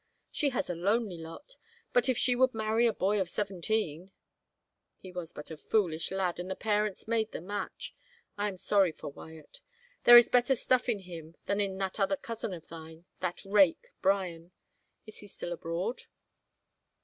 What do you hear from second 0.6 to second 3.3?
a lonely lot, but if she would marry a boy of